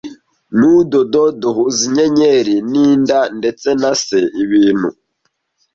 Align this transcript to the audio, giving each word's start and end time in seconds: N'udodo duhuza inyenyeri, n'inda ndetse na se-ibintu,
N'udodo 0.57 1.23
duhuza 1.41 1.79
inyenyeri, 1.87 2.55
n'inda 2.71 3.19
ndetse 3.37 3.67
na 3.81 3.91
se-ibintu, 4.05 4.89